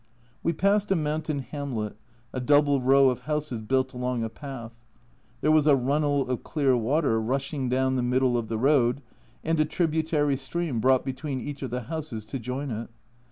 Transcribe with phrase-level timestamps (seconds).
[0.41, 1.95] We passed a mountain hamlet,
[2.33, 4.75] a double row of houses built along a path.
[5.41, 9.03] There was a runnel of clear water rushing down the middle of the road,
[9.43, 12.89] and ^ a tributary stream brought between each of the houses to join it.